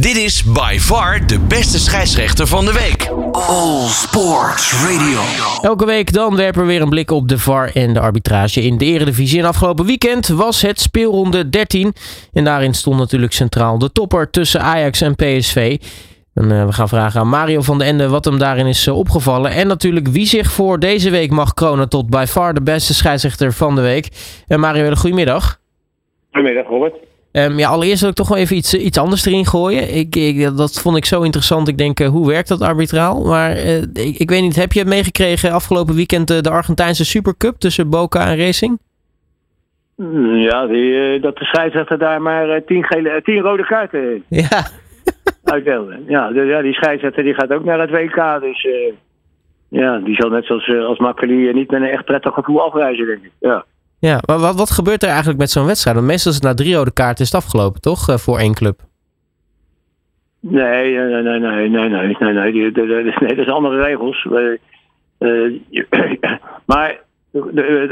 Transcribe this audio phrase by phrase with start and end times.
[0.00, 3.08] Dit is by far de beste scheidsrechter van de week.
[3.32, 5.20] All Sports Radio.
[5.62, 8.78] Elke week dan werpen we weer een blik op de VAR en de arbitrage in
[8.78, 9.38] de Eredivisie.
[9.38, 11.92] En afgelopen weekend was het speelronde 13.
[12.32, 15.78] En daarin stond natuurlijk centraal de topper tussen Ajax en PSV.
[16.34, 18.98] En uh, we gaan vragen aan Mario van den Ende wat hem daarin is uh,
[18.98, 19.50] opgevallen.
[19.50, 23.52] En natuurlijk wie zich voor deze week mag kronen tot by far de beste scheidsrechter
[23.52, 24.08] van de week.
[24.46, 25.60] En Mario, een goedemiddag.
[26.32, 26.94] Goedemiddag, Robert.
[27.36, 29.94] Um, ja, allereerst wil ik toch wel even iets, iets anders erin gooien.
[29.94, 31.68] Ik, ik, dat vond ik zo interessant.
[31.68, 33.24] Ik denk, uh, hoe werkt dat arbitraal?
[33.24, 37.04] Maar uh, ik, ik, weet niet, heb je het meegekregen afgelopen weekend uh, de Argentijnse
[37.04, 38.78] Supercup tussen Boca en Racing?
[40.46, 44.66] Ja, die, dat de scheidsrechter daar maar tien, gele, tien rode kaarten ja.
[45.44, 46.02] uitdeelde.
[46.06, 48.40] Ja, de, ja, die scheidsrechter die gaat ook naar het WK.
[48.40, 48.66] Dus
[49.68, 53.22] ja, die zal net zoals als Makkeli niet met een echt prettig gevoel afreizen, denk
[53.22, 53.32] ik.
[53.38, 53.64] Ja.
[54.10, 55.96] Ja, maar wat, wat gebeurt er eigenlijk met zo'n wedstrijd?
[55.96, 58.08] Want meestal is het na drie rode kaarten is het afgelopen, toch?
[58.08, 58.80] Uh, voor één club.
[60.40, 64.26] Nee, nee, nee, nee, nee, nee, nee, nee, nee dat zijn andere regels.
[64.30, 65.60] Uh,
[66.70, 66.98] maar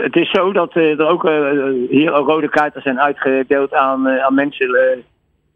[0.03, 1.23] het is zo dat er ook
[1.91, 5.03] hier ook rode kaarten zijn uitgedeeld aan, aan mensen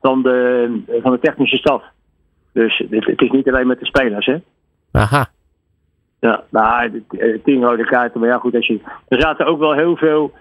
[0.01, 0.69] van, de,
[1.03, 1.83] van de technische staf.
[2.53, 4.37] Dus het, het is niet alleen met de spelers, hè?
[4.93, 5.29] Aha.
[6.21, 6.91] Ja, maar
[7.45, 8.21] tien rode kaarten.
[8.21, 10.33] Maar ja, goed, als je, er zaten ook wel heel veel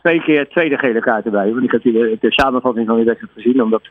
[0.00, 1.52] twee keer tweede gele kaarten bij.
[1.52, 3.62] Want ik heb hier de, de samenvatting van die wedstrijd gezien.
[3.62, 3.82] Omdat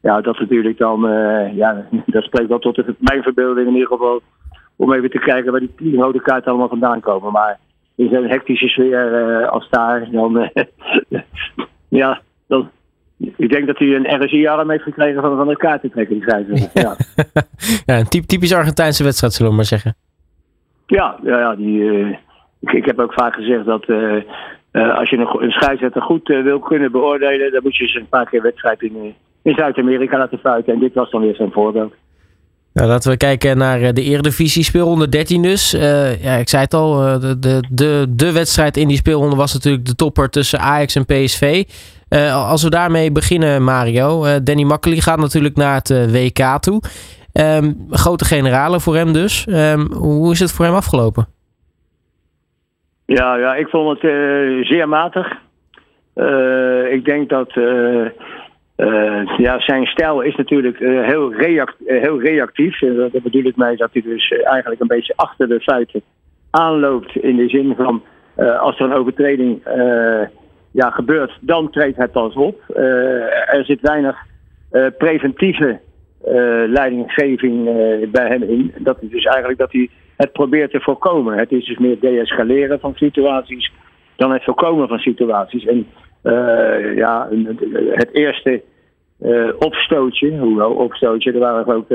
[0.00, 3.88] ja, dat natuurlijk dan, uh, ja, dat spreekt wel tot de, mijn verbeelding in ieder
[3.88, 4.20] geval.
[4.76, 7.32] Om even te kijken waar die tien rode kaarten allemaal vandaan komen.
[7.32, 7.58] Maar
[7.94, 10.50] in zo'n hectische sfeer als daar, dan,
[11.88, 12.70] ja, dan,
[13.18, 16.16] ik denk dat hij een RSI-arm heeft gekregen van, van de kaartentrekker.
[16.74, 16.96] Ja.
[17.86, 19.94] ja, een typisch Argentijnse wedstrijd, zullen we maar zeggen.
[20.86, 22.18] Ja, ja, ja die,
[22.72, 24.22] ik, heb ook vaak gezegd dat uh,
[24.72, 28.08] uh, als je een, een scheidsrechter goed wil kunnen beoordelen, dan moet je ze een
[28.08, 30.72] paar keer wedstrijd in, Zuid-Amerika laten fluiten.
[30.72, 31.94] En dit was dan weer zo'n voorbeeld.
[32.72, 35.70] Nou, laten we kijken naar de Eredivisie speelronde 13 dus.
[36.20, 39.86] ja, ik zei het al, de, de, de, de wedstrijd in die speelronde was natuurlijk
[39.86, 41.64] de topper tussen Ajax en PSV.
[42.32, 44.40] als we daarmee beginnen, Mario.
[44.42, 46.82] Danny Makkely gaat natuurlijk naar het WK toe.
[47.34, 49.46] Um, grote generalen voor hem dus.
[49.48, 51.33] Um, hoe is het voor hem afgelopen?
[53.06, 55.32] Ja, ja ik vond het uh, zeer matig.
[56.14, 58.06] Uh, ik denk dat uh,
[59.36, 61.30] ja, zijn stijl is natuurlijk heel,
[61.84, 62.78] heel reactief.
[62.78, 66.02] Dat bedoel ik mee dat hij dus eigenlijk een beetje achter de feiten
[66.50, 67.16] aanloopt.
[67.16, 68.02] In de zin van
[68.60, 69.60] als er een overtreding
[70.70, 72.60] ja, gebeurt, dan treedt hij pas op.
[73.46, 74.16] er zit weinig
[74.98, 75.80] preventieve
[76.66, 77.64] leidinggeving
[78.10, 78.74] bij hem in.
[78.78, 81.38] Dat is dus eigenlijk dat hij het probeert te voorkomen.
[81.38, 83.72] Het is dus meer deescaleren van situaties
[84.16, 85.64] dan het voorkomen van situaties.
[85.64, 85.86] En
[86.22, 87.28] uh, ja,
[87.90, 88.62] het eerste
[89.58, 91.86] opstootje, hoewel opstootje, er waren ook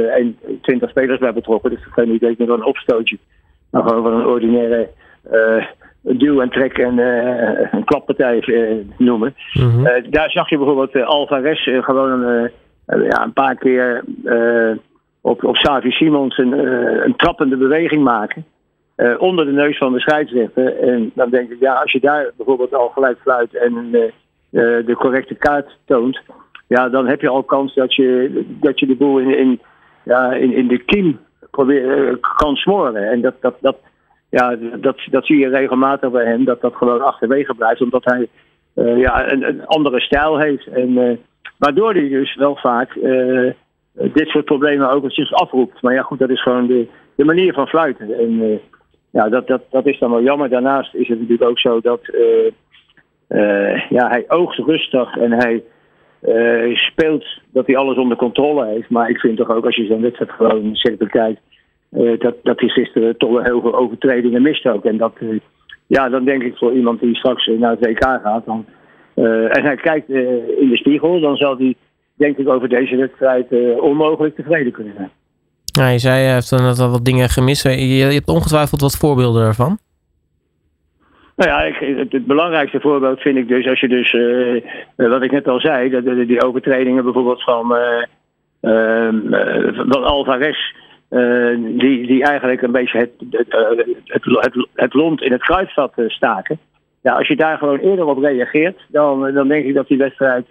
[0.62, 3.18] 20 spelers bij betrokken, dus geen idee meer van een opstootje.
[3.72, 4.90] Maar gewoon van een ordinaire
[6.01, 6.97] duw en trek en
[7.72, 8.44] een klappartij
[8.97, 9.36] noemen.
[9.53, 9.84] Mm -hmm.
[10.09, 12.50] daar zag je bijvoorbeeld Alvarez gewoon
[12.90, 14.72] uh, ja, een paar keer uh,
[15.29, 18.45] op, op Savi Simons een, uh, een trappende beweging maken.
[19.17, 20.79] onder de neus van de scheidsrechter.
[20.79, 23.91] En dan denk ik, ja, als je daar bijvoorbeeld al gelijk fluit en
[24.85, 26.19] de correcte kaart toont.
[26.68, 29.59] Ja, dan heb je al kans dat je, dat je de boel in, in,
[30.03, 31.19] ja, in, in de kiem
[32.35, 33.09] kan smoren.
[33.09, 33.78] En dat, dat, dat,
[34.29, 37.81] ja, dat, dat zie je regelmatig bij hem, dat dat gewoon achterwege blijft.
[37.81, 38.28] Omdat hij
[38.97, 40.68] ja, een, andere stijl heeft.
[40.68, 41.19] En
[41.59, 42.95] Waardoor hij dus wel vaak
[44.00, 45.82] dit soort problemen ook zich afroept.
[45.82, 48.18] Maar ja, goed, dat is gewoon de, de manier van fluiten.
[48.18, 48.58] En uh,
[49.10, 50.50] ja, dat, dat, dat is dan wel jammer.
[50.50, 52.02] Daarnaast is het natuurlijk ook zo dat
[53.28, 55.64] uh, ja, hij oogst rustig en hij
[56.74, 58.90] speelt dat hij alles onder controle heeft.
[58.90, 61.42] Maar ik vind toch ook als je zo'n wedstrijd gewoon zegt bekijkt,
[62.20, 64.86] dat, dat hij gisteren toch wel heel veel overtredingen mist ook.
[64.86, 65.14] En dat,
[65.88, 68.66] ja, dan denk ik voor iemand die straks naar het WK gaat, dan
[69.14, 70.10] en hij kijkt
[70.60, 71.76] in de spiegel, dan zal hij,
[72.19, 75.10] denk ik, over deze wedstrijd uh, onmogelijk tevreden kunnen zijn.
[75.66, 77.63] Ja, je zei, hij heeft dan al wat dingen gemist.
[77.63, 79.77] Je, je hebt ongetwijfeld wat voorbeelden ervan.
[81.36, 84.12] Nou ja, ik, het, het, belangrijkste voorbeeld vind ik dus als je dus,
[84.95, 87.75] wat ik net al zei, dat, die overtredingen bijvoorbeeld van,
[88.62, 89.16] ehm,
[89.89, 90.57] van Alvarez,
[91.57, 93.48] die, die eigenlijk een beetje het, het,
[94.06, 96.60] het, het, het lont in het kruidvat staken
[97.01, 100.45] ja, als je daar gewoon eerder op reageert, dan, dan denk ik dat die wedstrijd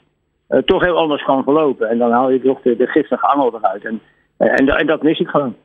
[0.48, 1.88] uh, toch heel anders kan verlopen.
[1.88, 3.84] En dan haal je toch de, de giftige angel eruit.
[3.84, 4.00] En,
[4.36, 5.56] en, en, dat mis ik gewoon.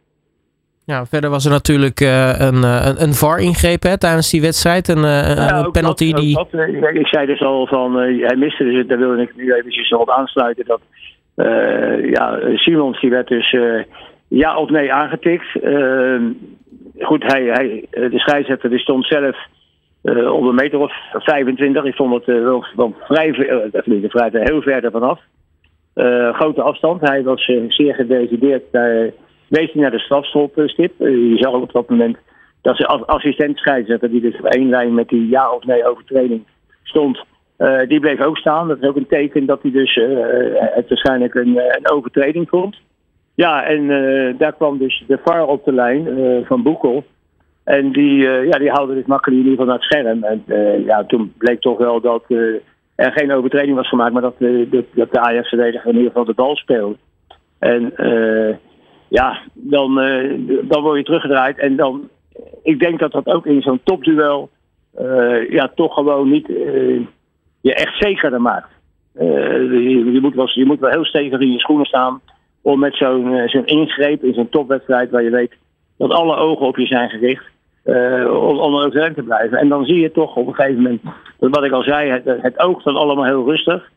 [0.85, 4.88] Ja, verder was er natuurlijk uh, een, een, een VAR-ingreep tijdens die wedstrijd.
[4.88, 6.35] Een, ja, een penalty dat, die.
[6.35, 6.47] Dat,
[6.94, 10.65] ik zei dus al van, hij miste dus, daar wilde ik nu eventjes op aansluiten.
[10.65, 10.81] Dat
[12.03, 13.56] ja, Simons die werd dus
[14.27, 15.63] ja of nee aangetikt.
[15.63, 16.24] Ehm,
[17.00, 19.38] goed, hij, hij, de scheidsrechter die stond zelf
[20.11, 21.83] op een meter of 25.
[21.83, 25.19] Ik vond het wel, wel vrij, uh, vrij heel ver ervan af.
[26.35, 27.01] grote afstand.
[27.01, 28.63] Hij was zeer gedecideerd.
[29.47, 30.94] wees hij naar de strafstopstip.
[31.00, 32.17] je zag op dat moment
[32.61, 36.44] dat ze assistent scheidsrechter, die dus op één lijn met die ja of nee overtreding
[36.83, 37.23] stond,
[37.57, 38.67] uh, die bleef ook staan.
[38.67, 40.17] Dat is ook een teken dat hij dus uh,
[40.57, 42.77] het waarschijnlijk een, een, overtreding vond.
[43.35, 46.07] Ja, en uh, daar kwam dus de VAR op de lijn
[46.45, 47.03] van Boekel.
[47.63, 50.24] En die, ja, die haalde dit makkelijk in ieder geval naar het scherm.
[50.24, 50.44] En
[50.86, 52.62] ja, toen bleek toch wel dat er
[52.95, 56.56] geen overtreding was gemaakt, maar dat, de, dat de Ajax-verdediger in ieder geval de bal
[56.56, 56.95] speelde.
[57.60, 57.94] En
[59.07, 59.95] ja, dan,
[60.63, 62.10] dan word je teruggedraaid en dan
[62.63, 64.50] ik denk dat dat ook in zo'n topduel
[65.00, 67.01] uh, ja, toch gewoon niet uh,
[67.62, 68.69] je echt zekerder maakt.
[69.15, 69.24] Uh,
[69.71, 72.21] je, je, moet wel, je moet wel heel stevig in je schoenen staan
[72.62, 75.54] om met zo'n zo'n ingreep in zo'n topwedstrijd waar je weet
[75.97, 77.45] dat alle ogen op je zijn gericht,
[78.25, 79.57] om, om ook te blijven.
[79.57, 81.01] En dan zie je toch op een gegeven moment,
[81.39, 83.91] wat ik al zei, het, oogt dan allemaal heel rustig.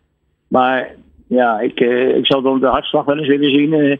[0.48, 0.94] Maar
[1.26, 1.80] ja, ik,
[2.16, 3.72] ik zal dan de hartslag wel eens willen zien.
[3.72, 3.96] Uh,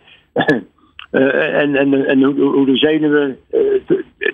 [1.60, 3.38] en en, en hoe, de zenuwen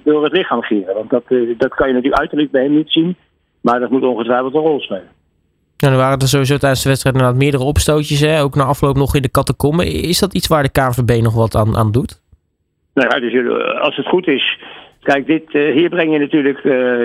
[0.05, 0.95] door het lichaam gieren.
[0.95, 1.25] Want dat,
[1.59, 3.17] dat kan je natuurlijk uiterlijk bij hem niet zien.
[3.61, 5.09] Maar dat moet ongetwijfeld een rol spelen.
[5.77, 8.21] Ja, er waren er sowieso tijdens de wedstrijd meerdere opstootjes.
[8.21, 8.43] Hè?
[8.43, 9.87] Ook na afloop nog in de catacomben.
[9.87, 12.22] Is dat iets waar de KNVB nog wat aan, aan doet?
[12.95, 14.59] Nou ja, dus, als het goed is.
[15.03, 16.63] Kijk, dit, hier breng je natuurlijk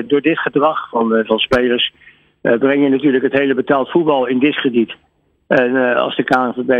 [0.09, 1.93] door dit gedrag van, van spelers.
[2.41, 4.95] breng je natuurlijk het hele betaald voetbal in discrediet.
[5.47, 6.73] En als de KNVB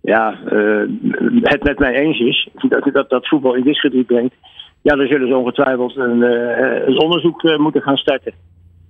[0.00, 0.38] ja,
[1.42, 4.34] het met mij eens is dat, dat, dat voetbal in discrediet brengt,
[4.82, 6.22] ja, dan zullen ze ongetwijfeld een,
[6.88, 8.32] een onderzoek moeten gaan starten.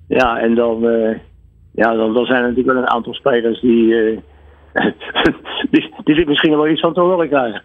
[0.09, 0.81] Ja, en dan,
[1.75, 3.95] ja, dan, dan zijn er natuurlijk wel een aantal spelers die,
[5.71, 7.63] die, die dit misschien wel iets van te horen krijgen.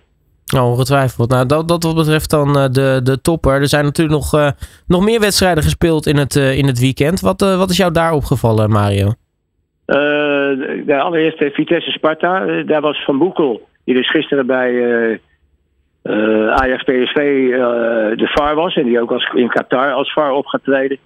[0.56, 1.30] Oh, ongetwijfeld.
[1.30, 3.54] Nou, dat, dat wat betreft dan de, de topper.
[3.54, 4.54] Er zijn natuurlijk nog,
[4.88, 7.20] nog meer wedstrijden gespeeld in het, in het weekend.
[7.20, 9.14] Wat, wat is jou daar opgevallen, Mario?
[9.86, 14.72] De allereerste Vitesse Sparta, daar was Van Boekel, die dus gisteren bij
[16.50, 17.50] Ajax PSV
[18.16, 20.98] de VAR was en die ook als, in Qatar als VAR op gaat treden.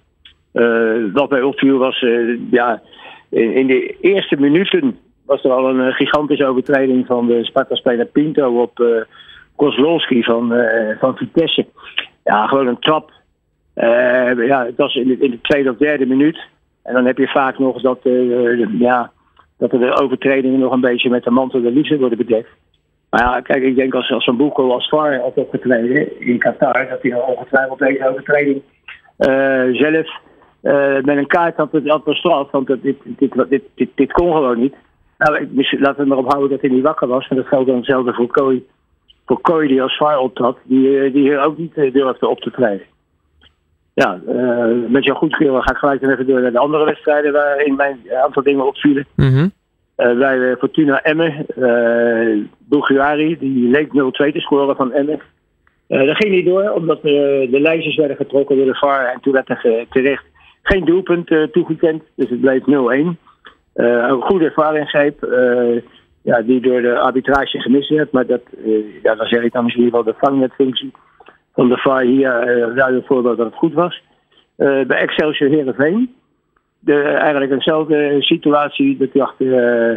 [1.12, 2.04] wat mij opviel was,
[2.50, 2.82] ja,
[3.30, 8.60] in, in, de eerste minuten was er al een gigantische overtreding van de Sparta-speler Pinto
[8.60, 9.06] op
[9.56, 10.52] Kozlowski van,
[10.98, 11.66] van Vitesse.
[12.24, 13.10] Ja, gewoon een trap.
[14.36, 16.52] ja, het was in de, in de tweede of derde minuut.
[16.84, 19.10] En dan heb je vaak nog dat, uh, ja,
[19.58, 22.48] dat er de overtredingen nog een beetje met de mantel de liefde worden bedekt.
[23.10, 26.88] Maar ja, kijk, ik denk als, als een Boekel als VAR had opgetreden in Qatar,
[26.88, 28.62] dat hij ongetwijfeld deze overtreding
[29.18, 30.20] uh, zelf
[30.62, 32.50] uh, met een kaart had, had bestraft.
[32.50, 34.74] Want dit, dit, dit, dit, dit kon gewoon niet.
[35.18, 37.28] Nou, laten we maar ophouden dat hij niet wakker was.
[37.28, 38.66] En dat geldt dan hetzelfde voor Kooi.
[39.26, 42.86] Voor Kooi die als VAR optrad, die, die hier ook niet durfde op te treden
[43.94, 47.74] ja, uh, met jouw goedkeuren ga ik gelijk even door naar de andere wedstrijden waarin
[47.74, 49.06] mijn aantal dingen opvielen.
[49.14, 49.52] Mm -hmm.
[49.96, 53.90] uh, bij Fortuna Emmen, uh, Bulgari, die leek 0-2
[54.32, 55.20] te scoren van Emmen.
[55.88, 59.32] dat ging niet door, omdat de, de lijstjes werden getrokken door de VAR en toen
[59.32, 60.24] werd er terecht
[60.62, 62.64] geen doelpunt toegekend, dus het bleef 0-1.
[63.74, 65.22] een goede ervaringsgreep,
[66.24, 68.42] ja, die door de arbitrage gemist werd, maar dat,
[69.02, 70.92] ja, dan zeg ik dan misschien wel de vangnetfunctie
[71.54, 74.02] van de VAR hier uh, duidelijk voorbeeld dat het goed was.
[74.56, 76.14] Uh, bij Excelsior Heerenveen.
[76.78, 78.96] De, eigenlijk eenzelfde situatie.
[78.96, 79.94] Dat dacht, uh,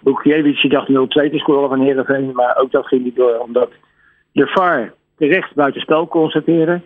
[0.00, 2.30] Bukiewicz dacht 0-2 te scoren van Heerenveen.
[2.32, 3.70] Maar ook dat ging niet door, omdat
[4.32, 6.80] de VAR terecht buitenspel constateerde.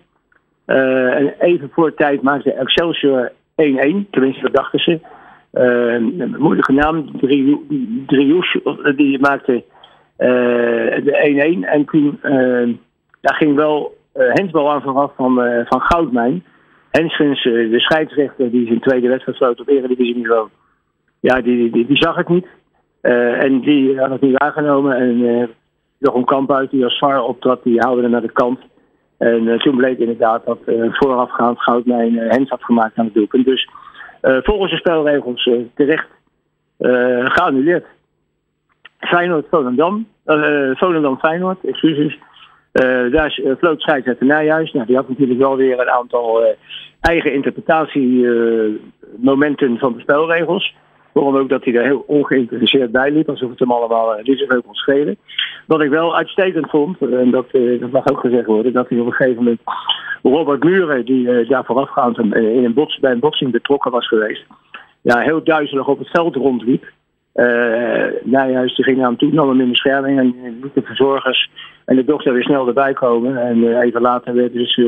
[0.67, 3.35] Uh, en even voor tijd maakte Excelsior 1-1.
[4.11, 5.00] Tenminste, dat dachten ze.
[5.52, 5.99] Uh,
[6.38, 7.11] moeilijke naam.
[8.07, 9.64] Driouche, die maakte
[10.16, 11.69] de 1-1.
[11.69, 12.19] En toen
[13.21, 15.35] daar ging wel uh, hensbal aan vooraf van,
[15.69, 16.45] van Goudmijn.
[16.90, 20.49] Henschens, eh, de scheidsrechter die zijn tweede wedstrijd sloot op Eredivisie-niveau.
[21.21, 22.47] Ja, die, die, die, zag het niet.
[23.00, 24.97] en die had het niet aangenomen.
[24.97, 25.47] En uh,
[25.99, 28.59] Jochem Kamphuis, die als zwaar optrad, die haalde hem naar de kant.
[29.19, 30.59] En toen bleek inderdaad dat
[30.90, 33.45] voorafgaand Goudmijn Hens had gemaakt aan het doelpunt.
[33.45, 33.69] Dus
[34.23, 36.07] volgens de spelregels terecht
[37.25, 37.87] geannuleerd.
[38.99, 40.07] Feyenoord-Volendam.
[40.75, 42.19] Volendam-Feyenoord, excuses.
[42.73, 44.73] Uh, daar uh, floot scheidsrechter Nijhuis.
[44.73, 46.49] Nou, die had natuurlijk wel weer een aantal uh,
[47.00, 50.75] eigen interpretatiemomenten van de spelregels.
[51.12, 54.62] Waarom ook dat hij er heel ongeïnteresseerd bij liep, alsof het hem allemaal niet zoveel
[54.62, 55.17] kon schelen.
[55.67, 57.47] Wat ik wel uitstekend vond, en dat,
[57.81, 59.61] dat mag ook gezegd worden, dat hij op een gegeven moment
[60.23, 64.45] Robert Muren, die daar voorafgaand in een bij een botsing betrokken was geweest,
[65.02, 66.85] ja, heel duizelig op het veld rondliep.
[67.35, 71.50] Uh, Nijhuis die ging naar toe, nam hem in bescherming en liet de verzorgers
[71.85, 73.37] en de dokter weer snel erbij komen.
[73.37, 74.81] En even later werd dus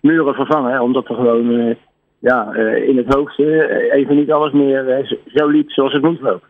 [0.00, 1.76] muren vervangen, omdat er gewoon
[2.22, 2.54] ja,
[2.86, 6.48] in het hoofd even niet alles meer zo liep zoals het moet lopen.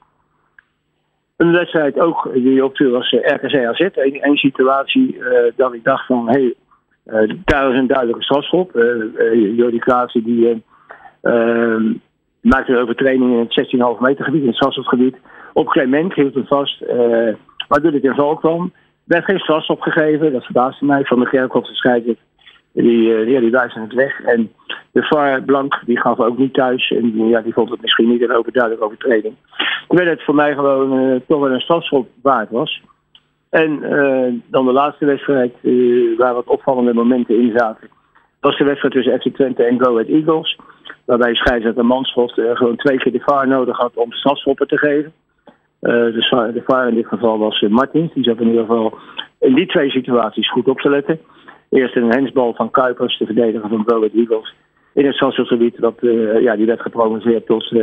[1.36, 3.88] Een wedstrijd ook die opviel was RKC AZ.
[4.20, 5.22] Een situatie
[5.56, 6.52] dat ik dacht van, hé,
[7.04, 8.70] hey, daar is een duidelijke strafschop.
[9.32, 10.62] Jordi Klaassen die
[12.40, 15.16] maakte een overtreding in het 16,5 meter gebied, in het strafschopgebied.
[15.52, 16.84] Op Clement hield hem vast,
[17.68, 18.62] waardoor het in val kwam.
[18.62, 18.70] Er
[19.04, 21.04] werd geen strafschop gegeven, dat verbaasde mij.
[21.04, 22.16] Van de Gerkhoff, de
[22.72, 24.20] die, uh, ja, die het weg.
[24.20, 24.52] En
[24.92, 26.90] de VAR Blank, die gaf ook niet thuis.
[26.90, 29.34] En ja, die vond het misschien niet een overduidelijke overtreding.
[29.88, 32.82] Terwijl het voor mij gewoon uh, toch wel een strafschop waard was.
[33.50, 33.80] En
[34.50, 35.54] dan de laatste wedstrijd,
[36.16, 37.88] waar wat opvallende momenten in zaten,
[38.40, 40.58] was de wedstrijd tussen FC Twente en Go Eagles.
[41.04, 45.12] Waarbij scheidsrechter Manschoft uh, gewoon twee keer de VAR nodig had om strafschoppen te geven.
[45.80, 48.14] De, VAR in dit geval was Martins.
[48.14, 48.98] Die zat in ieder geval
[49.38, 51.20] in die twee situaties goed op te letten.
[51.72, 54.54] Eerst een hensbal van Kuipers, de verdediger van Robert Eagles.
[54.94, 55.94] In het strafschopgebied, dat,
[56.40, 57.74] ja, die werd gepromoveerd tot,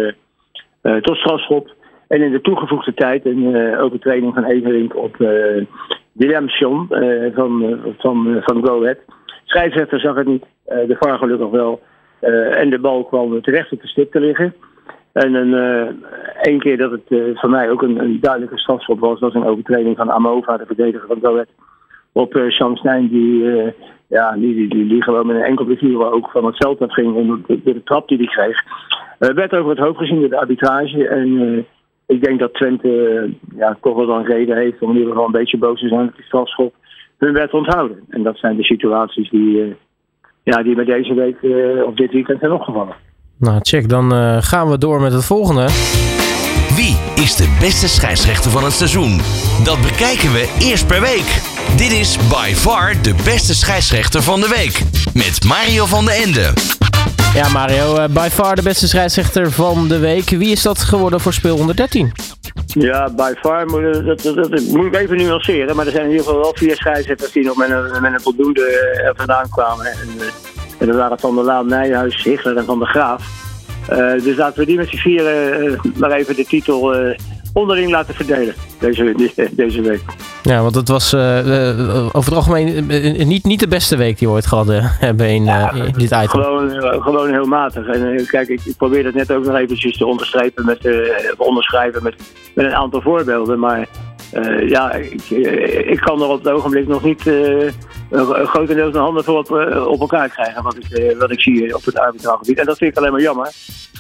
[0.82, 1.74] tot strafschop.
[2.08, 5.18] En in de toegevoegde tijd een overtreding van Everink op
[6.12, 6.88] Willem John
[7.34, 8.94] van, van, van Go.
[9.46, 11.82] Scheidsrechter zag het niet, de VAR gelukkig wel.
[12.22, 14.56] Uh, en de bal kwam terecht op de stip te liggen.
[15.12, 15.90] En een, uh,
[16.42, 19.46] één keer dat het uh, voor mij ook een, een duidelijke strafschop was, was een
[19.46, 21.48] overtreding van Amova, de verdediger van Goed,
[22.12, 23.44] op uh, Sean Snijn, die,
[24.08, 26.94] ja, die, die, die, die, gewoon met een enkel plezier ook van het veld af
[26.94, 28.64] ging door de, de, trap die hij kreeg.
[29.36, 31.08] werd over het hoofd gezien door de arbitrage.
[31.08, 31.66] En
[32.06, 35.32] ik denk dat Twente ja, toch wel een reden heeft om in ieder geval een
[35.32, 36.74] beetje boos te zijn dat die strafschop
[37.18, 38.00] hun werd onthouden.
[38.10, 39.76] En dat zijn de situaties die
[40.44, 42.96] ja, die bij deze week uh, of dit weekend zijn opgevallen.
[43.38, 43.90] Nou, check.
[43.90, 45.66] Dan uh, gaan we door met het volgende.
[46.76, 49.18] Wie is de beste scheidsrechter van het seizoen?
[49.64, 51.49] Dat bekijken we eerst per week.
[51.78, 54.82] Dit is by far de beste scheidsrechter van de week.
[55.14, 56.54] Met Mario van den Ende.
[57.34, 60.30] Ja, Mario, uh, by far de beste scheidsrechter van de week.
[60.30, 62.12] Wie is dat geworden voor speel 113?
[62.66, 65.76] Ja, by far moet, dat, dat, dat, moet ik even nuanceren.
[65.76, 68.22] Maar er zijn in ieder geval wel vier scheidsrechters die nog met een, met een
[68.22, 68.62] voldoende
[69.06, 69.86] er vandaan kwamen.
[69.86, 69.98] En,
[70.78, 73.24] en dat waren Van der Laan, Nijhuis, Hichler en Van der Graaf.
[73.92, 77.18] Uh, dus laten we die met z'n vieren uh, maar even de titel uh,
[77.60, 80.02] onderling laten verdelen deze, deze week.
[80.44, 82.88] Ja, want het was over het algemeen
[83.28, 84.68] niet, niet de beste week die we ooit gehad
[85.08, 86.28] hebben in, ja, in dit item.
[86.28, 87.88] Gewoon, gewoon heel matig.
[87.88, 90.90] En kijk, ik, ik probeer dat net ook nog eventjes te onderstrepen met,
[91.38, 92.16] onderschrijven met,
[92.56, 93.60] met een aantal voorbeelden.
[93.60, 93.88] Maar
[94.66, 95.30] ja, ik,
[95.90, 97.24] ik kan er op het ogenblik nog niet
[98.46, 99.52] grotendeels de handen voor op,
[99.88, 100.64] op elkaar krijgen.
[100.64, 102.60] Wat ik, wat ik zie op het arbitragebied.
[102.60, 103.52] En dat vind ik alleen maar jammer.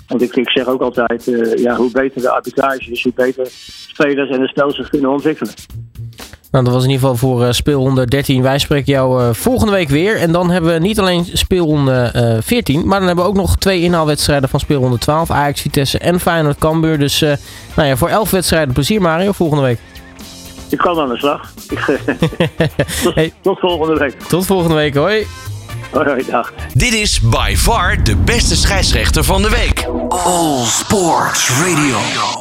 [0.08, 3.48] Want ik, ik zeg ook altijd, uh, ja, hoe beter de arbitrage is, hoe beter
[3.88, 5.54] spelers en de spel zich kunnen ontwikkelen.
[6.52, 8.42] Nou, dat was in ieder geval voor speelronde 13.
[8.42, 10.18] Wij spreken jou volgende week weer.
[10.18, 13.58] En dan hebben we niet alleen speelronde uh, 14, maar dan hebben we ook nog
[13.58, 15.32] twee inhaalwedstrijden van speelronde 12.
[15.32, 17.00] Ajax, Vitesse en Feyenoord Cambuur.
[17.00, 17.20] Dus
[17.76, 19.80] nou ja, voor 11 wedstrijden plezier Mario, volgende week.
[20.70, 21.52] Ik kan aan de slag.
[23.04, 23.34] tot, hey.
[23.42, 24.22] tot volgende week.
[24.22, 25.28] Tot volgende week, hoi.
[25.92, 26.54] Hoi, dag.
[26.74, 29.88] Dit is by far de beste scheidsrechter van de week.
[30.10, 32.39] All Sports Radio.